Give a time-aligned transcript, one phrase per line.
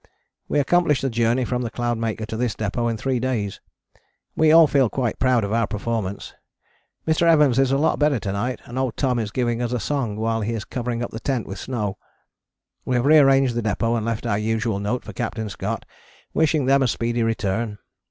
[0.47, 3.61] We accomplished the journey from the Cloudmaker to this depôt in three days.
[4.35, 6.33] We all feel quite proud of our performance.
[7.07, 7.27] Mr.
[7.27, 10.15] Evans is a lot better to night and old Tom is giving us a song
[10.17, 11.99] while he is covering up the tent with snow.
[12.83, 15.37] We have re arranged the depôt and left our usual note for Capt.
[15.51, 15.85] Scott,
[16.33, 17.77] wishing them a speedy return.